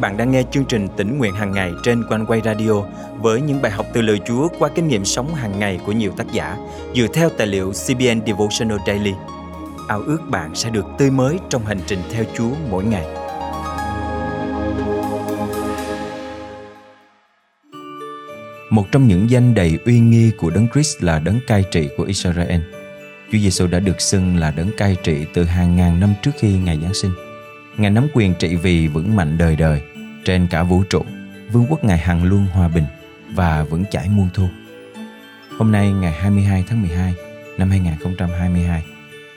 [0.00, 2.82] bạn đang nghe chương trình tỉnh nguyện hàng ngày trên quanh quay radio
[3.20, 6.12] với những bài học từ lời Chúa qua kinh nghiệm sống hàng ngày của nhiều
[6.16, 6.56] tác giả
[6.94, 9.12] dựa theo tài liệu CBN Devotional Daily.
[9.88, 13.06] Ao ước bạn sẽ được tươi mới trong hành trình theo Chúa mỗi ngày.
[18.70, 22.04] Một trong những danh đầy uy nghi của Đấng Christ là Đấng cai trị của
[22.04, 22.60] Israel.
[23.32, 26.58] Chúa Giêsu đã được xưng là Đấng cai trị từ hàng ngàn năm trước khi
[26.58, 27.10] Ngài Giáng sinh.
[27.76, 29.80] Ngài nắm quyền trị vì vững mạnh đời đời
[30.28, 31.02] trên cả vũ trụ,
[31.52, 32.84] vương quốc Ngài hằng luôn hòa bình
[33.34, 34.44] và vững chãi muôn thu.
[35.58, 37.14] Hôm nay ngày 22 tháng 12
[37.58, 38.84] năm 2022,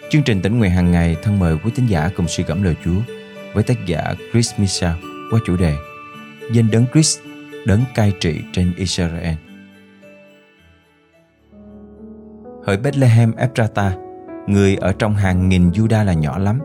[0.10, 2.76] chương trình tỉnh nguyện hàng ngày thân mời quý tín giả cùng suy gẫm lời
[2.86, 3.02] Chúa
[3.54, 4.92] với tác giả Chris Michel
[5.32, 5.76] qua chủ đề
[6.54, 7.20] Danh đấng Chris,
[7.66, 9.36] đấng cai trị trên Israel.
[12.66, 13.94] Hỡi Bethlehem Ephrata,
[14.48, 16.60] người ở trong hàng nghìn Juda là nhỏ lắm,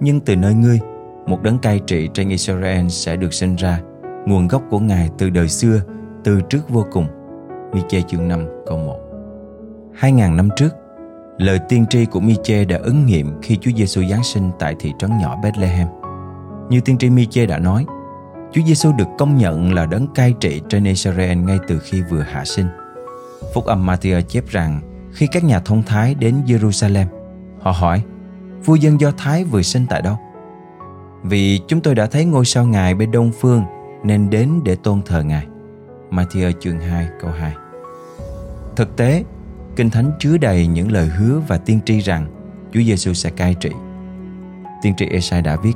[0.00, 0.80] nhưng từ nơi ngươi
[1.26, 3.80] một đấng cai trị trên Israel sẽ được sinh ra.
[4.26, 5.80] Nguồn gốc của Ngài từ đời xưa,
[6.24, 7.06] từ trước vô cùng.
[7.72, 8.98] Miche chương 5 câu 1
[9.94, 10.74] Hai ngàn năm trước,
[11.38, 14.92] lời tiên tri của Miche đã ứng nghiệm khi Chúa Giêsu Giáng sinh tại thị
[14.98, 15.88] trấn nhỏ Bethlehem.
[16.70, 17.86] Như tiên tri Miche đã nói,
[18.52, 22.20] Chúa Giêsu được công nhận là đấng cai trị trên Israel ngay từ khi vừa
[22.20, 22.66] hạ sinh.
[23.54, 24.80] Phúc âm Matthew chép rằng
[25.12, 27.06] khi các nhà thông thái đến Jerusalem,
[27.60, 28.02] họ hỏi,
[28.64, 30.18] vua dân Do Thái vừa sinh tại đâu?
[31.24, 33.64] Vì chúng tôi đã thấy ngôi sao Ngài bên đông phương
[34.02, 35.46] nên đến để tôn thờ Ngài.
[36.10, 37.54] Matthew chương 2 câu 2
[38.76, 39.24] Thực tế,
[39.76, 42.26] Kinh Thánh chứa đầy những lời hứa và tiên tri rằng
[42.72, 43.70] Chúa Giêsu sẽ cai trị.
[44.82, 45.72] Tiên tri Esai đã viết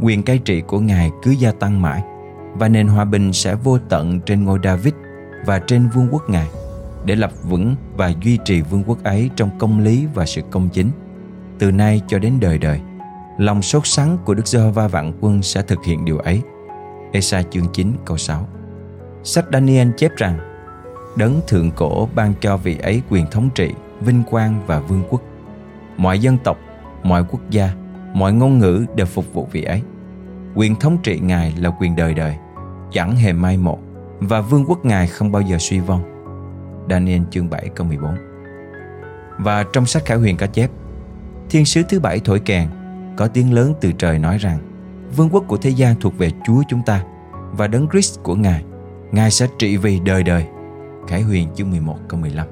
[0.00, 2.02] quyền cai trị của Ngài cứ gia tăng mãi
[2.54, 4.94] và nền hòa bình sẽ vô tận trên ngôi David
[5.46, 6.48] và trên vương quốc Ngài
[7.04, 10.68] để lập vững và duy trì vương quốc ấy trong công lý và sự công
[10.68, 10.90] chính
[11.58, 12.80] từ nay cho đến đời đời
[13.38, 16.42] lòng sốt sắng của Đức Giê-hô-va vạn quân sẽ thực hiện điều ấy.
[17.12, 18.48] Esa chương 9 câu 6
[19.24, 20.38] Sách Daniel chép rằng
[21.16, 25.22] Đấng thượng cổ ban cho vị ấy quyền thống trị, vinh quang và vương quốc.
[25.96, 26.58] Mọi dân tộc,
[27.02, 27.70] mọi quốc gia,
[28.14, 29.82] mọi ngôn ngữ đều phục vụ vị ấy.
[30.54, 32.36] Quyền thống trị Ngài là quyền đời đời,
[32.92, 33.78] chẳng hề mai một
[34.20, 36.02] và vương quốc Ngài không bao giờ suy vong.
[36.90, 38.14] Daniel chương 7 câu 14
[39.38, 40.70] Và trong sách Khải Huyền có chép
[41.50, 42.68] Thiên sứ thứ bảy thổi kèn
[43.16, 44.58] có tiếng lớn từ trời nói rằng
[45.16, 47.04] vương quốc của thế gian thuộc về Chúa chúng ta
[47.52, 48.64] và đấng Christ của Ngài.
[49.12, 50.46] Ngài sẽ trị vì đời đời.
[51.08, 52.46] Khải Huyền chương 11 câu 15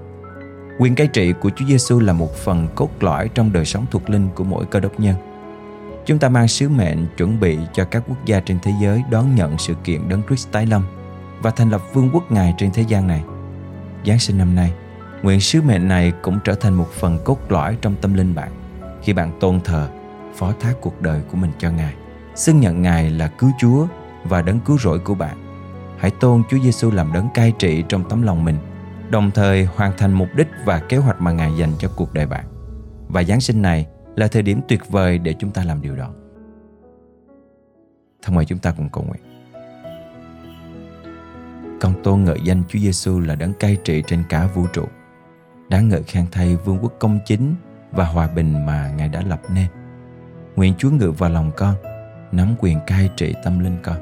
[0.78, 4.10] Quyền cai trị của Chúa Giêsu là một phần cốt lõi trong đời sống thuộc
[4.10, 5.16] linh của mỗi cơ đốc nhân.
[6.06, 9.34] Chúng ta mang sứ mệnh chuẩn bị cho các quốc gia trên thế giới đón
[9.34, 10.84] nhận sự kiện đấng Christ tái lâm
[11.42, 13.22] và thành lập vương quốc Ngài trên thế gian này.
[14.06, 14.72] Giáng sinh năm nay,
[15.22, 18.50] nguyện sứ mệnh này cũng trở thành một phần cốt lõi trong tâm linh bạn
[19.02, 19.88] khi bạn tôn thờ
[20.34, 21.94] phó thác cuộc đời của mình cho Ngài,
[22.34, 23.86] xưng nhận Ngài là cứu Chúa
[24.24, 25.36] và đấng cứu rỗi của bạn.
[25.98, 28.56] Hãy tôn Chúa Giêsu làm đấng cai trị trong tấm lòng mình,
[29.10, 32.26] đồng thời hoàn thành mục đích và kế hoạch mà Ngài dành cho cuộc đời
[32.26, 32.44] bạn.
[33.08, 33.86] Và Giáng sinh này
[34.16, 36.10] là thời điểm tuyệt vời để chúng ta làm điều đó.
[38.22, 39.22] Thân mời chúng ta cùng cầu nguyện.
[41.80, 44.84] Con tôn ngợi danh Chúa Giêsu là đấng cai trị trên cả vũ trụ.
[45.68, 47.54] Đáng ngợi khen thay vương quốc công chính
[47.92, 49.66] và hòa bình mà Ngài đã lập nên.
[50.56, 51.74] Nguyện Chúa ngự vào lòng con,
[52.32, 53.96] nắm quyền cai trị tâm linh con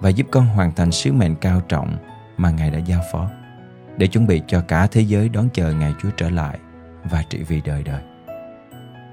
[0.00, 1.96] và giúp con hoàn thành sứ mệnh cao trọng
[2.36, 3.30] mà Ngài đã giao phó
[3.96, 6.58] để chuẩn bị cho cả thế giới đón chờ Ngài Chúa trở lại
[7.10, 8.02] và trị vì đời đời.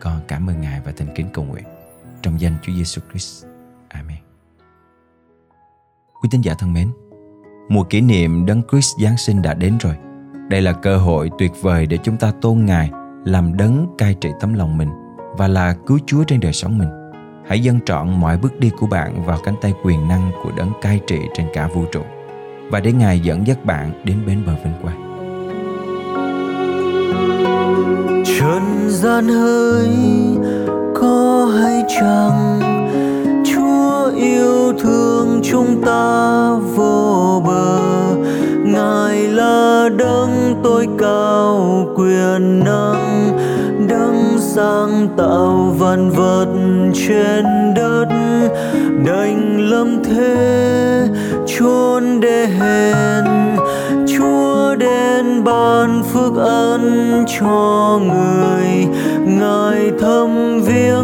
[0.02, 1.64] Con cảm ơn Ngài và thành kính cầu nguyện
[2.22, 3.46] trong danh Chúa Giêsu Christ.
[3.90, 4.18] Amen.
[6.22, 6.92] Quý tín giả thân mến,
[7.70, 9.96] mùa kỷ niệm Đấng Christ Giáng sinh đã đến rồi.
[10.50, 12.92] Đây là cơ hội tuyệt vời để chúng ta tôn Ngài
[13.26, 14.90] làm đấng cai trị tấm lòng mình
[15.38, 16.90] và là cứu Chúa trên đời sống mình.
[17.48, 20.72] Hãy dâng trọn mọi bước đi của bạn vào cánh tay quyền năng của đấng
[20.82, 22.02] cai trị trên cả vũ trụ
[22.72, 25.12] và để Ngài dẫn dắt bạn đến bến bờ vinh quang.
[28.40, 29.90] Trần gian hơi
[30.96, 32.60] có hay chăng
[33.46, 37.80] Chúa yêu thương chúng ta vô bờ
[38.66, 42.91] Ngài là đấng tôi cao quyền năng
[44.56, 46.48] sáng tạo vạn vật
[46.94, 48.06] trên đất,
[49.06, 51.08] đành lâm thế,
[51.48, 53.26] chôn đền hẹn.
[54.08, 58.88] Chúa đến ban phước ân cho người,
[59.26, 61.01] ngài thâm viếng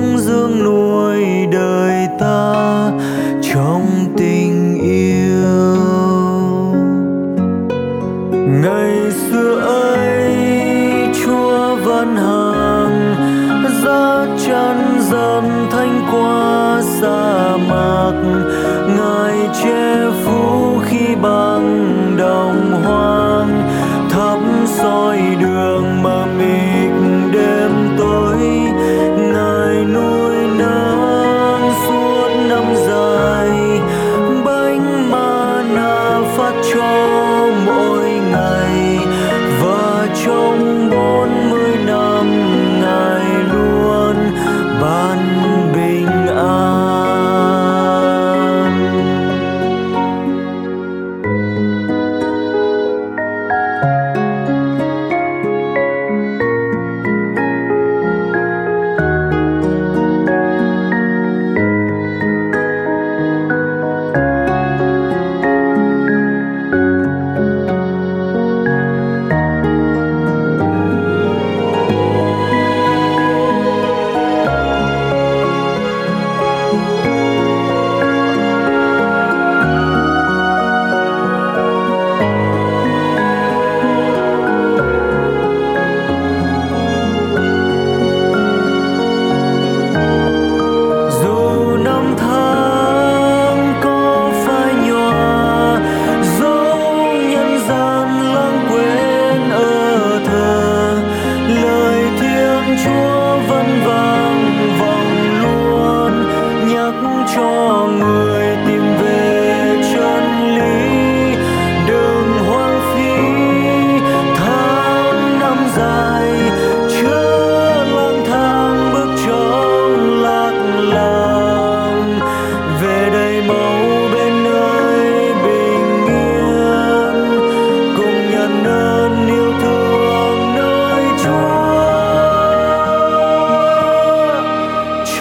[107.38, 107.67] yo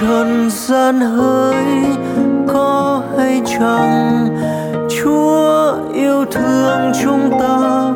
[0.01, 1.65] trần gian hỡi
[2.49, 4.29] có hay chăng?
[4.89, 7.93] Chúa yêu thương chúng ta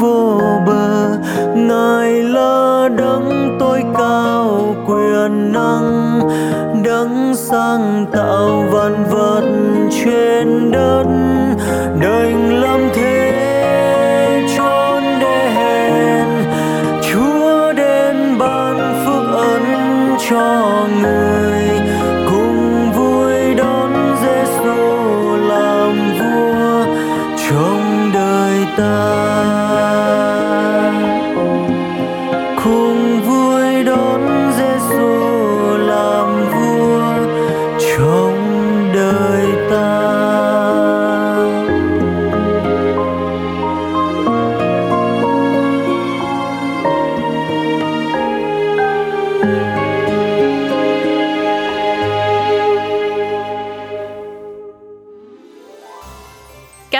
[0.00, 1.16] vô bờ.
[1.54, 6.20] Ngài là đấng tối cao quyền năng,
[6.84, 9.42] đấng sáng tạo vạn vật
[10.04, 11.04] trên đất.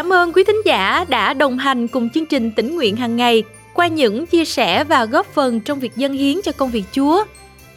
[0.02, 3.44] Cảm ơn quý thính giả đã đồng hành cùng chương trình tỉnh nguyện hàng ngày
[3.74, 7.24] qua những chia sẻ và góp phần trong việc dâng hiến cho công việc Chúa.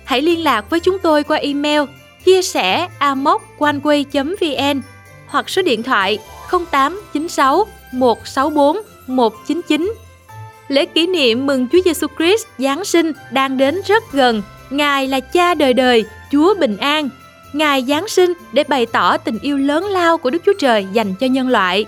[0.03, 1.81] Hãy liên lạc với chúng tôi qua email
[2.23, 4.81] chia sẻ amoconeway.vn
[5.27, 6.17] hoặc số điện thoại
[6.51, 9.93] 0896 164 199.
[10.67, 14.41] Lễ kỷ niệm mừng Chúa Giêsu Christ Giáng sinh đang đến rất gần.
[14.69, 17.09] Ngài là cha đời đời, Chúa bình an.
[17.53, 21.15] Ngài Giáng sinh để bày tỏ tình yêu lớn lao của Đức Chúa Trời dành
[21.19, 21.85] cho nhân loại.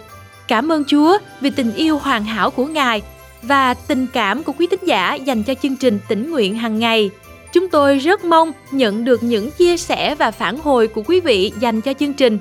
[0.47, 3.01] Cảm ơn Chúa vì tình yêu hoàn hảo của Ngài
[3.41, 7.09] và tình cảm của quý tín giả dành cho chương trình tỉnh nguyện hàng ngày.
[7.53, 11.51] Chúng tôi rất mong nhận được những chia sẻ và phản hồi của quý vị
[11.59, 12.37] dành cho chương trình.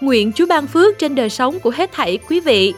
[0.00, 2.74] Nguyện Chúa ban phước trên đời sống của hết thảy quý vị.